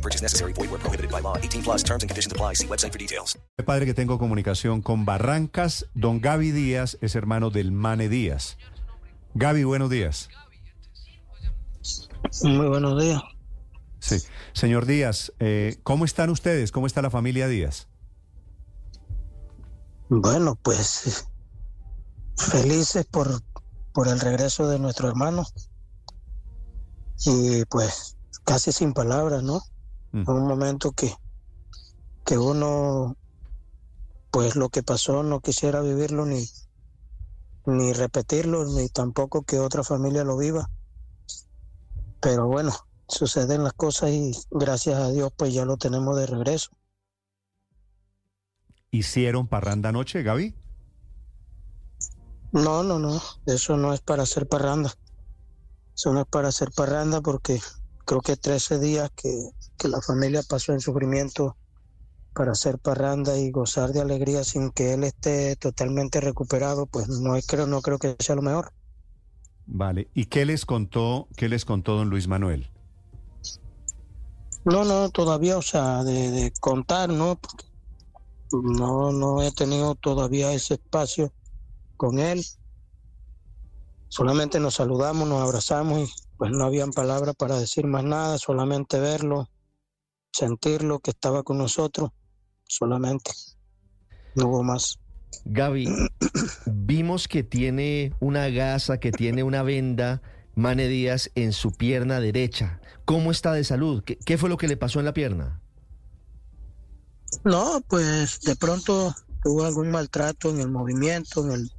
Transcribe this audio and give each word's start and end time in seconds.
No 0.00 0.02
purchase 0.02 0.22
necessary. 0.22 0.54
Void 0.54 0.70
where 0.70 0.80
prohibited 0.80 1.10
by 1.10 1.20
law. 1.20 1.36
18 1.36 1.62
plus 1.62 1.82
terms 1.82 2.02
and 2.02 2.08
conditions 2.08 2.32
apply. 2.32 2.54
See 2.54 2.66
website 2.66 2.92
for 2.92 2.98
details. 2.98 3.38
Padre 3.66 3.84
que 3.84 3.92
tengo 3.92 4.18
comunicación 4.18 4.80
con 4.80 5.04
Barrancas. 5.04 5.86
Don 5.94 6.20
Gaby 6.20 6.52
Díaz 6.52 6.96
es 7.02 7.14
hermano 7.14 7.50
del 7.50 7.70
Mane 7.70 8.08
Díaz. 8.08 8.56
Gaby, 9.34 9.64
buenos 9.64 9.90
días. 9.90 10.30
Muy 12.42 12.66
buenos 12.68 13.00
días. 13.00 13.22
Sí. 13.98 14.16
Señor 14.54 14.86
Díaz, 14.86 15.32
eh, 15.38 15.78
¿cómo 15.82 16.06
están 16.06 16.30
ustedes? 16.30 16.72
¿Cómo 16.72 16.86
está 16.86 17.02
la 17.02 17.10
familia 17.10 17.46
Díaz? 17.48 17.86
Bueno, 20.08 20.56
pues 20.62 21.26
felices 22.36 23.04
por, 23.04 23.42
por 23.92 24.08
el 24.08 24.18
regreso 24.18 24.66
de 24.68 24.78
nuestro 24.78 25.08
hermano. 25.08 25.46
Y 27.26 27.64
pues 27.66 28.16
casi 28.44 28.72
sin 28.72 28.94
palabras, 28.94 29.42
¿no? 29.42 29.62
Mm. 30.12 30.28
Un 30.28 30.46
momento 30.46 30.92
que, 30.92 31.14
que 32.24 32.38
uno, 32.38 33.16
pues 34.30 34.56
lo 34.56 34.68
que 34.68 34.82
pasó 34.82 35.22
no 35.22 35.40
quisiera 35.40 35.80
vivirlo 35.80 36.26
ni, 36.26 36.46
ni 37.66 37.92
repetirlo, 37.92 38.64
ni 38.64 38.88
tampoco 38.88 39.42
que 39.42 39.58
otra 39.58 39.84
familia 39.84 40.24
lo 40.24 40.36
viva. 40.36 40.68
Pero 42.20 42.46
bueno, 42.46 42.72
suceden 43.08 43.64
las 43.64 43.72
cosas 43.72 44.10
y 44.10 44.32
gracias 44.50 45.00
a 45.00 45.10
Dios 45.10 45.32
pues 45.36 45.54
ya 45.54 45.64
lo 45.64 45.76
tenemos 45.76 46.16
de 46.16 46.26
regreso. 46.26 46.70
¿Hicieron 48.90 49.46
parranda 49.46 49.90
anoche, 49.90 50.22
Gaby? 50.22 50.54
No, 52.52 52.82
no, 52.82 52.98
no, 52.98 53.20
eso 53.46 53.76
no 53.76 53.94
es 53.94 54.00
para 54.00 54.24
hacer 54.24 54.48
parranda. 54.48 54.92
Eso 55.94 56.12
no 56.12 56.22
es 56.22 56.26
para 56.26 56.48
hacer 56.48 56.72
parranda 56.72 57.20
porque 57.20 57.60
creo 58.04 58.20
que 58.20 58.36
13 58.36 58.80
días 58.80 59.10
que, 59.14 59.50
que 59.80 59.88
la 59.88 60.02
familia 60.02 60.42
pasó 60.46 60.72
en 60.72 60.80
sufrimiento 60.80 61.56
para 62.34 62.52
hacer 62.52 62.78
parranda 62.78 63.38
y 63.38 63.50
gozar 63.50 63.90
de 63.92 64.00
alegría 64.00 64.44
sin 64.44 64.70
que 64.70 64.92
él 64.92 65.04
esté 65.04 65.56
totalmente 65.56 66.20
recuperado, 66.20 66.86
pues 66.86 67.08
no 67.08 67.34
es, 67.34 67.46
creo, 67.46 67.66
no 67.66 67.80
creo 67.80 67.98
que 67.98 68.14
sea 68.18 68.36
lo 68.36 68.42
mejor. 68.42 68.72
Vale. 69.66 70.08
¿Y 70.14 70.26
qué 70.26 70.44
les 70.44 70.66
contó, 70.66 71.28
qué 71.36 71.48
les 71.48 71.64
contó 71.64 71.96
don 71.96 72.10
Luis 72.10 72.28
Manuel? 72.28 72.70
No, 74.64 74.84
no, 74.84 75.08
todavía, 75.08 75.56
o 75.56 75.62
sea, 75.62 76.04
de, 76.04 76.30
de 76.30 76.52
contar, 76.60 77.08
¿no? 77.08 77.36
Porque 77.36 77.64
no, 78.52 79.12
no 79.12 79.42
he 79.42 79.50
tenido 79.52 79.94
todavía 79.94 80.52
ese 80.52 80.74
espacio 80.74 81.32
con 81.96 82.18
él. 82.18 82.44
Solamente 84.08 84.60
nos 84.60 84.74
saludamos, 84.74 85.26
nos 85.26 85.40
abrazamos 85.40 86.00
y 86.00 86.12
pues 86.36 86.50
no 86.50 86.64
habían 86.64 86.90
palabras 86.90 87.34
para 87.36 87.58
decir 87.58 87.86
más 87.86 88.04
nada, 88.04 88.38
solamente 88.38 88.98
verlo, 88.98 89.48
sentirlo 90.32 91.00
que 91.00 91.10
estaba 91.10 91.42
con 91.42 91.58
nosotros, 91.58 92.10
solamente. 92.66 93.30
No 94.34 94.48
hubo 94.48 94.62
más. 94.62 94.98
Gaby, 95.44 95.88
vimos 96.66 97.28
que 97.28 97.42
tiene 97.42 98.14
una 98.20 98.48
gasa, 98.48 98.98
que 98.98 99.12
tiene 99.12 99.42
una 99.42 99.62
venda, 99.62 100.22
Mane 100.54 100.88
Díaz, 100.88 101.30
en 101.34 101.52
su 101.52 101.72
pierna 101.72 102.20
derecha. 102.20 102.80
¿Cómo 103.04 103.30
está 103.30 103.52
de 103.52 103.64
salud? 103.64 104.02
¿Qué, 104.04 104.16
qué 104.18 104.38
fue 104.38 104.48
lo 104.48 104.56
que 104.56 104.68
le 104.68 104.76
pasó 104.76 104.98
en 104.98 105.06
la 105.06 105.14
pierna? 105.14 105.60
No, 107.44 107.80
pues 107.88 108.40
de 108.40 108.56
pronto 108.56 109.14
tuvo 109.42 109.64
algún 109.64 109.90
maltrato 109.90 110.50
en 110.50 110.60
el 110.60 110.70
movimiento, 110.70 111.44
en 111.46 111.52
el 111.52 111.70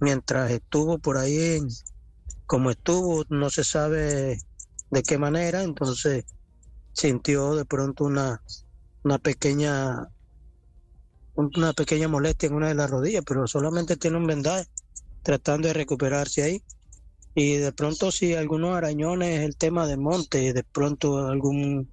mientras 0.00 0.50
estuvo 0.50 0.98
por 0.98 1.16
ahí, 1.16 1.56
en- 1.56 1.68
como 2.46 2.70
estuvo, 2.70 3.24
no 3.30 3.48
se 3.50 3.64
sabe 3.64 4.38
de 4.90 5.02
qué 5.02 5.16
manera, 5.16 5.62
entonces 5.62 6.24
sintió 6.94 7.54
de 7.54 7.64
pronto 7.64 8.04
una 8.04 8.42
una 9.02 9.18
pequeña 9.18 10.08
una 11.34 11.72
pequeña 11.72 12.08
molestia 12.08 12.46
en 12.46 12.54
una 12.54 12.68
de 12.68 12.74
las 12.74 12.90
rodillas, 12.90 13.24
pero 13.26 13.46
solamente 13.46 13.96
tiene 13.96 14.16
un 14.16 14.26
vendaje 14.26 14.66
tratando 15.22 15.68
de 15.68 15.74
recuperarse 15.74 16.42
ahí. 16.42 16.62
Y 17.34 17.56
de 17.56 17.72
pronto 17.72 18.12
si 18.12 18.34
algunos 18.34 18.76
arañones, 18.76 19.40
el 19.40 19.56
tema 19.56 19.86
de 19.86 19.96
monte, 19.96 20.52
de 20.52 20.62
pronto 20.62 21.26
algún 21.26 21.90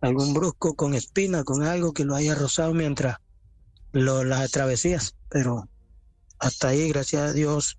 algún 0.00 0.34
brusco 0.34 0.74
con 0.74 0.94
espina, 0.94 1.44
con 1.44 1.62
algo 1.62 1.92
que 1.92 2.04
lo 2.04 2.14
haya 2.14 2.34
rozado 2.34 2.74
mientras 2.74 3.18
lo, 3.92 4.24
las 4.24 4.50
travesías, 4.50 5.16
pero 5.28 5.68
hasta 6.38 6.68
ahí, 6.68 6.88
gracias 6.88 7.22
a 7.22 7.32
Dios, 7.32 7.78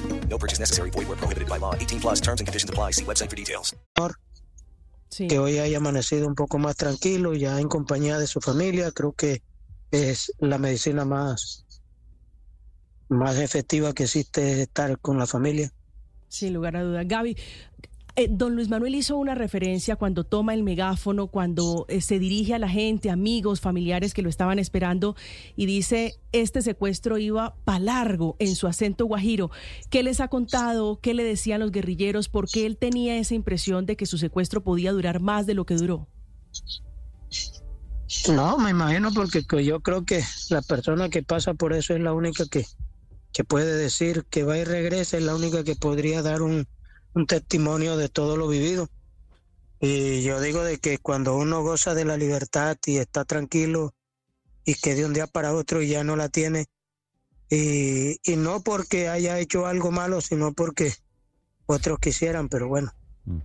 No 0.31 0.39
purchase 0.39 0.59
necessary. 0.59 0.89
Void 0.91 1.07
where 1.07 1.17
prohibited 1.17 1.49
by 1.49 1.57
law. 1.57 1.75
18 1.75 1.99
plus 1.99 2.21
terms 2.21 2.39
and 2.39 2.47
conditions 2.47 2.69
apply. 2.69 2.91
See 2.91 3.03
website 3.03 3.29
for 3.29 3.35
details. 3.35 3.75
Sí. 5.11 5.27
que 5.27 5.39
hoy 5.39 5.59
haya 5.59 5.77
amanecido 5.77 6.25
un 6.25 6.35
poco 6.35 6.57
más 6.57 6.77
tranquilo, 6.77 7.33
ya 7.33 7.59
en 7.59 7.67
compañía 7.67 8.17
de 8.17 8.27
su 8.27 8.39
familia, 8.39 8.91
creo 8.91 9.11
que 9.11 9.41
es 9.91 10.31
la 10.39 10.57
medicina 10.57 11.03
más, 11.03 11.65
más 13.09 13.37
efectiva 13.37 13.91
que 13.91 14.03
existe 14.03 14.53
es 14.53 14.59
estar 14.59 14.97
con 14.99 15.17
la 15.17 15.27
familia. 15.27 15.69
Sin 16.29 16.53
lugar 16.53 16.77
a 16.77 16.83
dudas. 16.83 17.05
Gaby, 17.05 17.35
eh, 18.15 18.27
don 18.29 18.55
Luis 18.55 18.69
Manuel 18.69 18.95
hizo 18.95 19.17
una 19.17 19.35
referencia 19.35 19.95
cuando 19.95 20.23
toma 20.23 20.53
el 20.53 20.63
megáfono, 20.63 21.27
cuando 21.27 21.85
eh, 21.87 22.01
se 22.01 22.19
dirige 22.19 22.53
a 22.53 22.59
la 22.59 22.69
gente, 22.69 23.09
amigos, 23.09 23.61
familiares 23.61 24.13
que 24.13 24.21
lo 24.21 24.29
estaban 24.29 24.59
esperando 24.59 25.15
y 25.55 25.65
dice, 25.65 26.15
este 26.31 26.61
secuestro 26.61 27.17
iba 27.17 27.55
pa' 27.63 27.79
largo 27.79 28.35
en 28.39 28.55
su 28.55 28.67
acento 28.67 29.05
guajiro. 29.05 29.51
¿Qué 29.89 30.03
les 30.03 30.19
ha 30.19 30.27
contado? 30.27 30.99
¿Qué 31.01 31.13
le 31.13 31.23
decían 31.23 31.61
los 31.61 31.71
guerrilleros? 31.71 32.29
¿Por 32.29 32.49
qué 32.49 32.65
él 32.65 32.77
tenía 32.77 33.17
esa 33.17 33.35
impresión 33.35 33.85
de 33.85 33.95
que 33.95 34.05
su 34.05 34.17
secuestro 34.17 34.61
podía 34.61 34.91
durar 34.91 35.21
más 35.21 35.45
de 35.45 35.53
lo 35.53 35.65
que 35.65 35.75
duró? 35.75 36.07
No, 38.33 38.57
me 38.57 38.71
imagino 38.71 39.11
porque 39.13 39.45
que 39.45 39.63
yo 39.63 39.79
creo 39.79 40.03
que 40.03 40.21
la 40.49 40.61
persona 40.61 41.09
que 41.09 41.23
pasa 41.23 41.53
por 41.53 41.73
eso 41.73 41.93
es 41.93 42.01
la 42.01 42.13
única 42.13 42.45
que, 42.45 42.65
que 43.31 43.45
puede 43.45 43.73
decir 43.77 44.25
que 44.29 44.43
va 44.43 44.57
y 44.57 44.65
regresa, 44.65 45.17
es 45.17 45.23
la 45.23 45.33
única 45.33 45.63
que 45.63 45.75
podría 45.75 46.21
dar 46.21 46.41
un, 46.41 46.67
un 47.13 47.25
testimonio 47.25 47.97
de 47.97 48.09
todo 48.09 48.37
lo 48.37 48.47
vivido. 48.47 48.87
Y 49.79 50.21
yo 50.23 50.39
digo 50.39 50.63
de 50.63 50.77
que 50.77 50.99
cuando 50.99 51.35
uno 51.35 51.63
goza 51.63 51.93
de 51.93 52.05
la 52.05 52.17
libertad 52.17 52.77
y 52.85 52.97
está 52.97 53.25
tranquilo 53.25 53.93
y 54.63 54.75
que 54.75 54.93
de 54.95 55.05
un 55.05 55.13
día 55.13 55.27
para 55.27 55.53
otro 55.53 55.81
ya 55.81 56.03
no 56.03 56.15
la 56.15 56.29
tiene, 56.29 56.67
y, 57.49 58.17
y 58.23 58.35
no 58.37 58.61
porque 58.61 59.09
haya 59.09 59.39
hecho 59.39 59.65
algo 59.65 59.91
malo, 59.91 60.21
sino 60.21 60.53
porque 60.53 60.93
otros 61.65 61.99
quisieran, 61.99 62.47
pero 62.47 62.67
bueno, 62.67 62.91
Mm. 63.25 63.39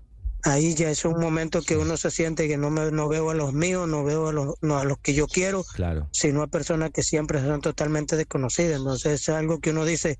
ahí 0.44 0.74
ya 0.74 0.90
es 0.90 1.04
un 1.04 1.20
momento 1.20 1.60
que 1.60 1.76
uno 1.76 1.96
se 1.96 2.10
siente 2.10 2.48
que 2.48 2.56
no, 2.56 2.70
me, 2.70 2.90
no 2.92 3.08
veo 3.08 3.30
a 3.30 3.34
los 3.34 3.52
míos, 3.52 3.88
no 3.88 4.04
veo 4.04 4.28
a 4.28 4.32
los, 4.32 4.54
no, 4.62 4.78
a 4.78 4.84
los 4.84 4.98
que 4.98 5.12
yo 5.12 5.26
quiero, 5.26 5.64
Claro. 5.74 6.08
sino 6.12 6.42
a 6.42 6.46
personas 6.46 6.90
que 6.92 7.02
siempre 7.02 7.40
son 7.42 7.60
totalmente 7.60 8.16
desconocidas. 8.16 8.78
Entonces 8.78 9.20
es 9.22 9.28
algo 9.28 9.58
que 9.60 9.70
uno 9.70 9.84
dice, 9.84 10.18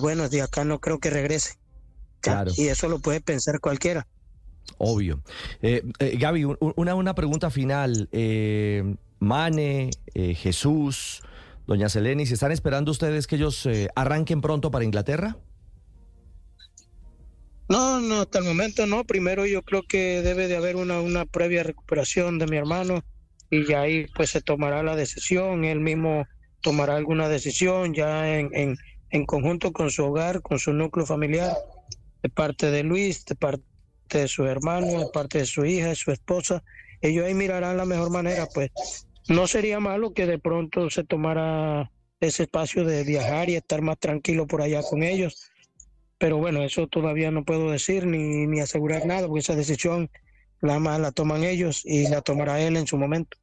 bueno, 0.00 0.28
de 0.28 0.42
acá 0.42 0.64
no 0.64 0.80
creo 0.80 0.98
que 0.98 1.10
regrese. 1.10 1.58
Claro. 2.22 2.52
Y 2.56 2.68
eso 2.68 2.88
lo 2.88 2.98
puede 3.00 3.20
pensar 3.20 3.60
cualquiera. 3.60 4.06
Obvio. 4.78 5.20
Eh, 5.60 5.82
eh, 5.98 6.16
Gaby, 6.18 6.44
un- 6.44 6.56
una, 6.76 6.94
una 6.94 7.14
pregunta 7.14 7.50
final. 7.50 8.08
Eh, 8.12 8.94
Mane, 9.18 9.90
eh, 10.14 10.34
Jesús, 10.34 11.22
doña 11.66 11.88
Seleni, 11.88 12.26
¿se 12.26 12.34
están 12.34 12.52
esperando 12.52 12.90
ustedes 12.90 13.26
que 13.26 13.36
ellos 13.36 13.66
eh, 13.66 13.88
arranquen 13.94 14.40
pronto 14.40 14.70
para 14.70 14.84
Inglaterra? 14.84 15.36
No, 17.68 18.00
no, 18.00 18.20
hasta 18.22 18.38
el 18.38 18.44
momento 18.44 18.86
no. 18.86 19.04
Primero 19.04 19.46
yo 19.46 19.62
creo 19.62 19.82
que 19.82 20.20
debe 20.22 20.48
de 20.48 20.56
haber 20.56 20.76
una, 20.76 21.00
una 21.00 21.24
previa 21.24 21.62
recuperación 21.62 22.38
de 22.38 22.46
mi 22.46 22.56
hermano 22.56 23.02
y 23.50 23.66
ya 23.66 23.82
ahí 23.82 24.06
pues 24.14 24.30
se 24.30 24.42
tomará 24.42 24.82
la 24.82 24.96
decisión. 24.96 25.64
Él 25.64 25.80
mismo 25.80 26.26
tomará 26.60 26.96
alguna 26.96 27.28
decisión 27.28 27.94
ya 27.94 28.38
en, 28.38 28.50
en, 28.54 28.76
en 29.10 29.26
conjunto 29.26 29.72
con 29.72 29.90
su 29.90 30.04
hogar, 30.04 30.42
con 30.42 30.58
su 30.58 30.72
núcleo 30.72 31.06
familiar, 31.06 31.52
de 32.22 32.28
parte 32.28 32.70
de 32.70 32.82
Luis, 32.82 33.24
de 33.24 33.34
parte 33.34 33.62
de 34.10 34.28
su 34.28 34.44
hermano, 34.44 35.00
de 35.00 35.06
parte 35.12 35.38
de 35.38 35.46
su 35.46 35.64
hija, 35.64 35.88
de 35.88 35.96
su 35.96 36.10
esposa. 36.10 36.62
Ellos 37.00 37.26
ahí 37.26 37.34
mirarán 37.34 37.76
la 37.76 37.84
mejor 37.84 38.10
manera, 38.10 38.46
pues 38.54 38.70
no 39.28 39.46
sería 39.46 39.80
malo 39.80 40.12
que 40.12 40.26
de 40.26 40.38
pronto 40.38 40.90
se 40.90 41.04
tomara 41.04 41.90
ese 42.20 42.44
espacio 42.44 42.84
de 42.84 43.02
viajar 43.04 43.50
y 43.50 43.56
estar 43.56 43.82
más 43.82 43.98
tranquilo 43.98 44.46
por 44.46 44.62
allá 44.62 44.82
con 44.82 45.02
ellos. 45.02 45.50
Pero 46.18 46.38
bueno, 46.38 46.62
eso 46.62 46.86
todavía 46.86 47.32
no 47.32 47.44
puedo 47.44 47.70
decir 47.70 48.06
ni, 48.06 48.46
ni 48.46 48.60
asegurar 48.60 49.06
nada, 49.06 49.26
porque 49.26 49.40
esa 49.40 49.56
decisión 49.56 50.08
nada 50.60 50.78
más 50.78 51.00
la 51.00 51.10
toman 51.10 51.42
ellos 51.42 51.82
y 51.84 52.08
la 52.08 52.22
tomará 52.22 52.60
él 52.60 52.76
en 52.76 52.86
su 52.86 52.96
momento. 52.96 53.36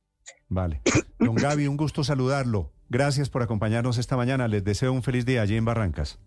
Vale. 0.47 0.81
Don 1.19 1.35
Gaby, 1.35 1.67
un 1.67 1.75
gusto 1.75 2.03
saludarlo. 2.03 2.71
Gracias 2.89 3.29
por 3.29 3.43
acompañarnos 3.43 3.97
esta 3.97 4.15
mañana. 4.15 4.47
Les 4.47 4.63
deseo 4.63 4.93
un 4.93 5.03
feliz 5.03 5.25
día 5.25 5.41
allí 5.41 5.55
en 5.55 5.65
Barrancas. 5.65 6.19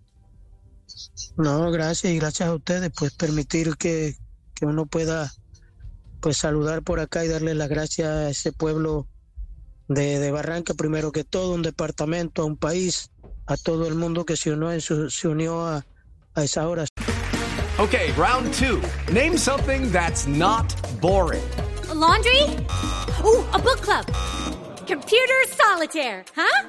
No, 1.37 1.71
gracias 1.71 2.13
y 2.13 2.19
gracias 2.19 2.49
a 2.49 2.55
ustedes, 2.55 2.91
pues 2.97 3.13
permitir 3.15 3.77
que, 3.77 4.15
que 4.55 4.67
uno 4.67 4.87
pueda 4.87 5.33
pues 6.21 6.37
saludar 6.37 6.83
por 6.83 7.01
acá 7.01 7.25
y 7.25 7.29
darle 7.29 7.55
las 7.55 7.69
gracias 7.69 8.09
a 8.09 8.31
ese 8.31 8.53
pueblo 8.53 9.09
de, 9.89 10.19
de 10.21 10.31
Barranca, 10.31 10.75
primero 10.75 11.11
que 11.13 11.25
todo, 11.25 11.55
un 11.55 11.63
departamento, 11.63 12.43
a 12.43 12.45
un 12.45 12.57
país, 12.57 13.11
a 13.47 13.57
todo 13.57 13.89
el 13.89 13.95
mundo 13.97 14.25
que 14.25 14.37
se 14.37 14.53
unió, 14.53 14.71
en 14.73 14.81
su- 14.81 15.11
se 15.11 15.27
unió 15.29 15.67
a, 15.67 15.85
a 16.35 16.45
esa 16.45 16.69
hora. 16.69 16.85
Okay, 17.79 18.13
round 18.17 18.53
two. 18.55 18.81
Name 19.13 19.37
something 19.37 19.91
that's 19.91 20.27
not 20.27 20.73
boring. 21.01 21.43
A 21.91 21.95
laundry? 21.95 22.43
Ooh, 23.25 23.45
a 23.53 23.59
book 23.59 23.81
club. 23.83 24.07
Computer 24.87 25.47
solitaire, 25.57 26.25
huh? 26.37 26.69